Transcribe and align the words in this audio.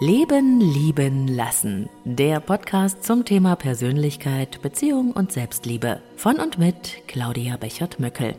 Leben, 0.00 0.60
lieben, 0.60 1.26
lassen. 1.26 1.88
Der 2.04 2.38
Podcast 2.38 3.02
zum 3.02 3.24
Thema 3.24 3.56
Persönlichkeit, 3.56 4.62
Beziehung 4.62 5.10
und 5.10 5.32
Selbstliebe. 5.32 6.00
Von 6.14 6.36
und 6.36 6.56
mit 6.56 7.02
Claudia 7.08 7.56
Bechert-Möckel. 7.56 8.36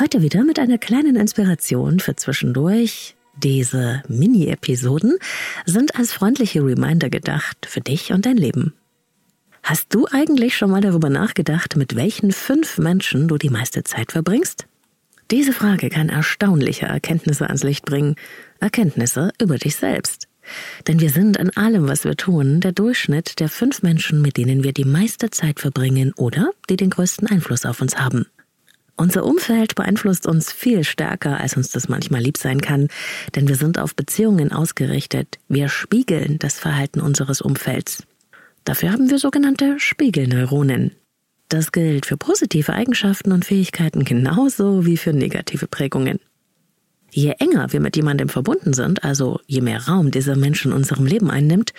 Heute 0.00 0.20
wieder 0.20 0.42
mit 0.42 0.58
einer 0.58 0.78
kleinen 0.78 1.14
Inspiration 1.14 2.00
für 2.00 2.16
zwischendurch. 2.16 3.14
Diese 3.36 4.02
Mini-Episoden 4.08 5.16
sind 5.64 5.94
als 5.94 6.12
freundliche 6.12 6.64
Reminder 6.64 7.08
gedacht 7.08 7.66
für 7.68 7.80
dich 7.80 8.12
und 8.12 8.26
dein 8.26 8.36
Leben. 8.36 8.74
Hast 9.62 9.94
du 9.94 10.08
eigentlich 10.10 10.56
schon 10.56 10.72
mal 10.72 10.80
darüber 10.80 11.08
nachgedacht, 11.08 11.76
mit 11.76 11.94
welchen 11.94 12.32
fünf 12.32 12.78
Menschen 12.78 13.28
du 13.28 13.38
die 13.38 13.50
meiste 13.50 13.84
Zeit 13.84 14.10
verbringst? 14.10 14.66
Diese 15.30 15.52
Frage 15.52 15.90
kann 15.90 16.08
erstaunliche 16.08 16.86
Erkenntnisse 16.86 17.46
ans 17.46 17.62
Licht 17.62 17.84
bringen, 17.84 18.16
Erkenntnisse 18.58 19.30
über 19.40 19.58
dich 19.58 19.76
selbst. 19.76 20.26
Denn 20.88 21.00
wir 21.00 21.10
sind 21.10 21.36
in 21.36 21.56
allem, 21.56 21.86
was 21.86 22.04
wir 22.04 22.16
tun, 22.16 22.60
der 22.60 22.72
Durchschnitt 22.72 23.38
der 23.38 23.48
fünf 23.48 23.82
Menschen, 23.82 24.22
mit 24.22 24.36
denen 24.36 24.64
wir 24.64 24.72
die 24.72 24.84
meiste 24.84 25.30
Zeit 25.30 25.60
verbringen 25.60 26.12
oder 26.16 26.50
die 26.68 26.76
den 26.76 26.90
größten 26.90 27.28
Einfluss 27.28 27.64
auf 27.64 27.80
uns 27.80 27.96
haben. 27.98 28.26
Unser 28.96 29.24
Umfeld 29.24 29.76
beeinflusst 29.76 30.26
uns 30.26 30.52
viel 30.52 30.84
stärker, 30.84 31.40
als 31.40 31.56
uns 31.56 31.70
das 31.70 31.88
manchmal 31.88 32.20
lieb 32.20 32.36
sein 32.36 32.60
kann, 32.60 32.88
denn 33.34 33.48
wir 33.48 33.56
sind 33.56 33.78
auf 33.78 33.94
Beziehungen 33.94 34.52
ausgerichtet. 34.52 35.38
Wir 35.48 35.68
spiegeln 35.68 36.38
das 36.38 36.58
Verhalten 36.58 37.00
unseres 37.00 37.40
Umfelds. 37.40 38.02
Dafür 38.64 38.92
haben 38.92 39.08
wir 39.08 39.18
sogenannte 39.18 39.78
Spiegelneuronen. 39.78 40.96
Das 41.50 41.72
gilt 41.72 42.06
für 42.06 42.16
positive 42.16 42.72
Eigenschaften 42.72 43.32
und 43.32 43.44
Fähigkeiten 43.44 44.04
genauso 44.04 44.86
wie 44.86 44.96
für 44.96 45.12
negative 45.12 45.66
Prägungen. 45.66 46.20
Je 47.10 47.34
enger 47.40 47.72
wir 47.72 47.80
mit 47.80 47.96
jemandem 47.96 48.28
verbunden 48.28 48.72
sind, 48.72 49.02
also 49.02 49.40
je 49.48 49.60
mehr 49.60 49.88
Raum 49.88 50.12
dieser 50.12 50.36
Mensch 50.36 50.64
in 50.64 50.72
unserem 50.72 51.06
Leben 51.06 51.28
einnimmt, 51.28 51.72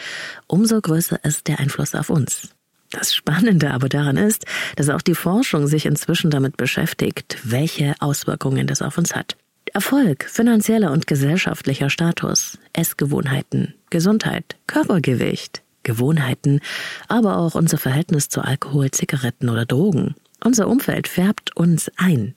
umso 0.45 0.81
größer 0.81 1.23
ist 1.23 1.47
der 1.47 1.61
Einfluss 1.61 1.95
auf 1.95 2.09
uns. 2.09 2.49
Das 2.89 3.13
Spannende 3.13 3.71
aber 3.71 3.87
daran 3.87 4.17
ist, 4.17 4.45
dass 4.75 4.89
auch 4.89 5.01
die 5.01 5.15
Forschung 5.15 5.67
sich 5.67 5.85
inzwischen 5.85 6.31
damit 6.31 6.57
beschäftigt, 6.57 7.37
welche 7.45 7.95
Auswirkungen 7.99 8.67
das 8.67 8.81
auf 8.81 8.97
uns 8.97 9.15
hat. 9.15 9.37
Erfolg, 9.71 10.25
finanzieller 10.25 10.91
und 10.91 11.07
gesellschaftlicher 11.07 11.89
Status, 11.89 12.57
Essgewohnheiten, 12.73 13.75
Gesundheit, 13.89 14.57
Körpergewicht, 14.67 15.63
Gewohnheiten, 15.83 16.59
aber 17.07 17.37
auch 17.37 17.55
unser 17.55 17.77
Verhältnis 17.77 18.29
zu 18.29 18.41
Alkohol, 18.41 18.91
Zigaretten 18.91 19.49
oder 19.49 19.65
Drogen. 19.65 20.15
Unser 20.43 20.67
Umfeld 20.67 21.07
färbt 21.07 21.55
uns 21.55 21.91
ein 21.97 22.33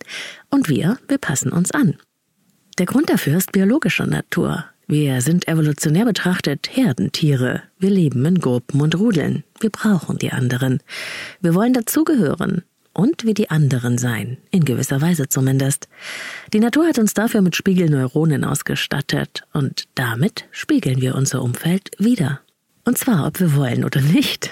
und 0.51 0.69
wir, 0.69 0.99
wir 1.09 1.19
passen 1.19 1.53
uns 1.53 1.71
an. 1.71 1.97
Der 2.79 2.87
Grund 2.87 3.09
dafür 3.09 3.37
ist 3.37 3.53
biologischer 3.53 4.07
Natur. 4.07 4.65
Wir 4.87 5.23
sind 5.23 5.49
evolutionär 5.49 6.05
betrachtet 6.05 6.69
Herdentiere. 6.77 7.63
Wir 7.79 7.91
leben 7.91 8.25
in 8.27 8.41
Gruppen 8.41 8.83
und 8.83 8.99
Rudeln. 8.99 9.45
Wir 9.61 9.71
brauchen 9.71 10.19
die 10.19 10.33
anderen. 10.33 10.81
Wir 11.41 11.55
wollen 11.55 11.73
dazugehören 11.73 12.63
und 12.93 13.25
wie 13.25 13.35
die 13.35 13.51
anderen 13.51 13.97
sein, 13.97 14.37
in 14.51 14.65
gewisser 14.65 15.01
Weise 15.01 15.29
zumindest. 15.29 15.89
Die 16.53 16.61
Natur 16.61 16.87
hat 16.87 16.99
uns 16.99 17.15
dafür 17.15 17.41
mit 17.41 17.57
Spiegelneuronen 17.57 18.45
ausgestattet 18.45 19.45
und 19.53 19.85
damit 19.95 20.45
spiegeln 20.51 21.01
wir 21.01 21.15
unser 21.15 21.43
Umfeld 21.43 21.91
wieder. 21.99 22.41
Und 22.85 22.99
zwar, 22.99 23.27
ob 23.27 23.41
wir 23.41 23.55
wollen 23.55 23.85
oder 23.85 24.01
nicht. 24.01 24.51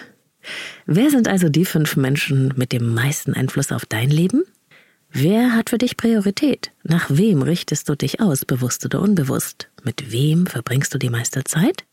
Wer 0.87 1.11
sind 1.11 1.29
also 1.29 1.49
die 1.49 1.65
fünf 1.65 1.97
Menschen 1.97 2.53
mit 2.57 2.73
dem 2.73 2.93
meisten 2.95 3.35
Einfluss 3.35 3.73
auf 3.73 3.87
dein 3.87 4.11
Leben? 4.11 4.43
Wer 5.11 5.55
hat 5.55 5.71
für 5.71 5.79
dich 5.79 5.97
Priorität? 5.97 6.73
Nach 6.83 7.07
wem 7.11 7.43
richtest 7.43 7.89
du 7.89 7.95
dich 7.95 8.21
aus, 8.21 8.45
bewusst 8.45 8.85
oder 8.87 9.01
unbewusst? 9.01 9.69
Mit 9.85 10.11
wem 10.11 10.47
verbringst 10.47 10.95
du 10.95 10.99
die 10.99 11.11
meiste 11.11 11.45
Zeit? 11.45 11.85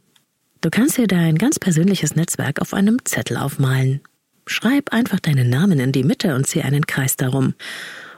Du 0.62 0.70
kannst 0.70 0.98
dir 0.98 1.08
dein 1.08 1.38
ganz 1.38 1.60
persönliches 1.60 2.16
Netzwerk 2.16 2.62
auf 2.62 2.74
einem 2.74 3.04
Zettel 3.04 3.38
aufmalen. 3.38 4.02
Schreib 4.48 4.94
einfach 4.94 5.20
deinen 5.20 5.50
Namen 5.50 5.80
in 5.80 5.92
die 5.92 6.04
Mitte 6.04 6.34
und 6.36 6.48
zieh 6.48 6.62
einen 6.62 6.88
Kreis 6.88 7.18
darum. 7.18 7.56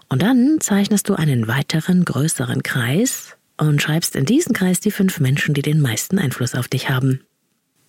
Und 0.07 0.21
dann 0.21 0.57
zeichnest 0.59 1.09
du 1.09 1.15
einen 1.15 1.47
weiteren, 1.47 2.05
größeren 2.05 2.63
Kreis 2.63 3.37
und 3.57 3.81
schreibst 3.81 4.15
in 4.15 4.25
diesen 4.25 4.53
Kreis 4.53 4.79
die 4.79 4.91
fünf 4.91 5.19
Menschen, 5.19 5.53
die 5.53 5.61
den 5.61 5.81
meisten 5.81 6.19
Einfluss 6.19 6.55
auf 6.55 6.67
dich 6.67 6.89
haben. 6.89 7.21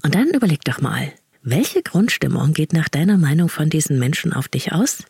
Und 0.03 0.15
dann 0.15 0.29
überleg 0.29 0.65
doch 0.65 0.81
mal, 0.81 1.13
welche 1.43 1.83
Grundstimmung 1.83 2.53
geht 2.53 2.73
nach 2.73 2.89
deiner 2.89 3.19
Meinung 3.19 3.49
von 3.49 3.71
diesen 3.71 3.99
Menschen 3.99 4.33
auf 4.33 4.49
dich 4.49 4.73
aus? 4.73 5.05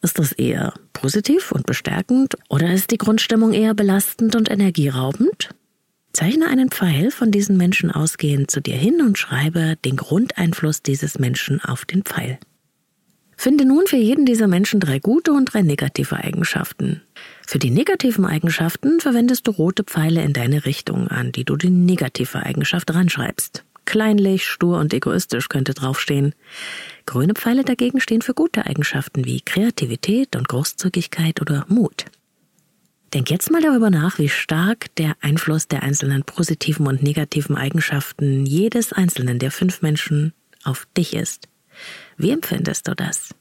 Ist 0.00 0.18
das 0.18 0.32
eher 0.32 0.74
positiv 0.92 1.52
und 1.52 1.66
bestärkend 1.66 2.36
oder 2.48 2.72
ist 2.72 2.90
die 2.90 2.98
Grundstimmung 2.98 3.52
eher 3.52 3.74
belastend 3.74 4.36
und 4.36 4.50
energieraubend? 4.50 5.50
Zeichne 6.12 6.48
einen 6.48 6.70
Pfeil 6.70 7.10
von 7.10 7.30
diesen 7.30 7.56
Menschen 7.56 7.90
ausgehend 7.90 8.50
zu 8.50 8.60
dir 8.60 8.76
hin 8.76 9.00
und 9.00 9.18
schreibe 9.18 9.76
den 9.84 9.96
Grundeinfluss 9.96 10.82
dieses 10.82 11.18
Menschen 11.18 11.62
auf 11.62 11.84
den 11.84 12.02
Pfeil. 12.02 12.38
Finde 13.36 13.64
nun 13.64 13.86
für 13.86 13.96
jeden 13.96 14.26
dieser 14.26 14.48
Menschen 14.48 14.80
drei 14.80 14.98
gute 14.98 15.32
und 15.32 15.52
drei 15.52 15.62
negative 15.62 16.16
Eigenschaften. 16.16 17.02
Für 17.46 17.60
die 17.60 17.70
negativen 17.70 18.24
Eigenschaften 18.24 18.98
verwendest 18.98 19.46
du 19.46 19.52
rote 19.52 19.84
Pfeile 19.84 20.22
in 20.22 20.32
deine 20.32 20.64
Richtung, 20.64 21.06
an 21.06 21.30
die 21.30 21.44
du 21.44 21.56
die 21.56 21.70
negative 21.70 22.42
Eigenschaft 22.42 22.92
ranschreibst. 22.92 23.64
Kleinlich, 23.88 24.46
stur 24.46 24.78
und 24.80 24.92
egoistisch 24.92 25.48
könnte 25.48 25.72
draufstehen. 25.72 26.34
Grüne 27.06 27.32
Pfeile 27.32 27.64
dagegen 27.64 28.02
stehen 28.02 28.20
für 28.20 28.34
gute 28.34 28.66
Eigenschaften 28.66 29.24
wie 29.24 29.40
Kreativität 29.40 30.36
und 30.36 30.46
Großzügigkeit 30.46 31.40
oder 31.40 31.64
Mut. 31.68 32.04
Denk 33.14 33.30
jetzt 33.30 33.50
mal 33.50 33.62
darüber 33.62 33.88
nach, 33.88 34.18
wie 34.18 34.28
stark 34.28 34.94
der 34.96 35.16
Einfluss 35.22 35.68
der 35.68 35.84
einzelnen 35.84 36.22
positiven 36.24 36.86
und 36.86 37.02
negativen 37.02 37.56
Eigenschaften 37.56 38.44
jedes 38.44 38.92
einzelnen 38.92 39.38
der 39.38 39.50
fünf 39.50 39.80
Menschen 39.80 40.34
auf 40.64 40.86
dich 40.94 41.14
ist. 41.14 41.48
Wie 42.18 42.30
empfindest 42.30 42.88
du 42.88 42.94
das? 42.94 43.34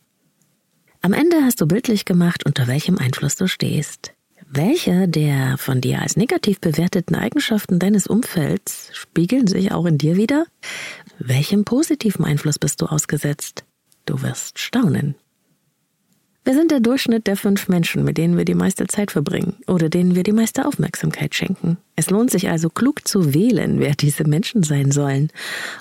Am 1.02 1.12
Ende 1.12 1.44
hast 1.44 1.60
du 1.60 1.68
bildlich 1.68 2.06
gemacht, 2.06 2.46
unter 2.46 2.68
welchem 2.68 2.98
Einfluss 3.00 3.36
du 3.36 3.50
stehst. 3.50 4.14
Welche 4.50 5.10
der 5.10 5.58
von 5.58 5.82
dir 5.82 6.02
als 6.02 6.16
negativ 6.16 6.62
bewerteten 6.62 7.16
Eigenschaften 7.16 7.80
deines 7.80 8.08
Umfelds 8.08 8.90
spiegeln 8.94 9.46
sich 9.46 9.74
auch 9.74 9.86
in 9.86 9.98
dir 9.98 10.16
wieder? 10.16 10.46
Welchem 11.20 11.66
positiven 11.66 12.24
Einfluss 12.24 12.58
bist 12.58 12.82
du 12.82 12.86
ausgesetzt? 12.86 13.66
Du 14.06 14.22
wirst 14.22 14.58
staunen. 14.58 15.16
Wir 16.48 16.54
sind 16.54 16.72
der 16.72 16.80
Durchschnitt 16.80 17.28
der 17.28 17.36
fünf 17.36 17.68
Menschen, 17.68 18.06
mit 18.06 18.18
denen 18.18 18.38
wir 18.38 18.46
die 18.46 18.56
meiste 18.56 18.88
Zeit 18.88 19.12
verbringen 19.12 19.56
oder 19.68 19.90
denen 19.90 20.16
wir 20.16 20.24
die 20.24 20.32
meiste 20.32 20.66
Aufmerksamkeit 20.66 21.36
schenken. 21.36 21.76
Es 21.98 22.10
lohnt 22.10 22.32
sich 22.32 22.48
also 22.48 22.70
klug 22.70 23.06
zu 23.06 23.34
wählen, 23.34 23.82
wer 23.82 23.96
diese 23.96 24.24
Menschen 24.24 24.64
sein 24.64 24.92
sollen. 24.92 25.30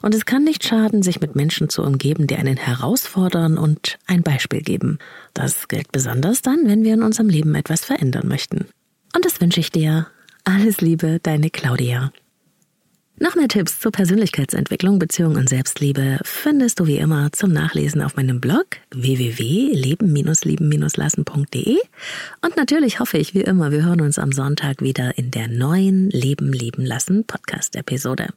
Und 0.02 0.12
es 0.12 0.26
kann 0.26 0.42
nicht 0.42 0.64
schaden, 0.64 1.04
sich 1.04 1.20
mit 1.20 1.36
Menschen 1.36 1.68
zu 1.68 1.84
umgeben, 1.84 2.26
die 2.26 2.34
einen 2.34 2.56
herausfordern 2.56 3.58
und 3.58 4.00
ein 4.08 4.24
Beispiel 4.24 4.60
geben. 4.60 4.98
Das 5.34 5.68
gilt 5.68 5.92
besonders 5.92 6.42
dann, 6.42 6.66
wenn 6.66 6.82
wir 6.82 6.94
in 6.94 7.04
unserem 7.04 7.28
Leben 7.28 7.54
etwas 7.54 7.84
verändern 7.84 8.26
möchten. 8.26 8.66
Und 9.14 9.24
das 9.24 9.40
wünsche 9.40 9.60
ich 9.60 9.70
dir. 9.70 10.08
Alles 10.42 10.80
Liebe, 10.80 11.20
deine 11.22 11.50
Claudia. 11.50 12.10
Noch 13.18 13.34
mehr 13.34 13.48
Tipps 13.48 13.80
zur 13.80 13.92
Persönlichkeitsentwicklung, 13.92 14.98
Beziehung 14.98 15.36
und 15.36 15.48
Selbstliebe 15.48 16.18
findest 16.22 16.80
du 16.80 16.86
wie 16.86 16.98
immer 16.98 17.32
zum 17.32 17.50
Nachlesen 17.50 18.02
auf 18.02 18.16
meinem 18.16 18.42
Blog 18.42 18.66
www.leben-lieben-lassen.de 18.90 21.78
und 22.42 22.56
natürlich 22.58 23.00
hoffe 23.00 23.16
ich 23.16 23.32
wie 23.32 23.40
immer, 23.40 23.72
wir 23.72 23.86
hören 23.86 24.02
uns 24.02 24.18
am 24.18 24.32
Sonntag 24.32 24.82
wieder 24.82 25.16
in 25.16 25.30
der 25.30 25.48
neuen 25.48 26.10
Leben 26.10 26.52
lieben 26.52 26.84
lassen 26.84 27.24
Podcast 27.24 27.74
Episode. 27.76 28.34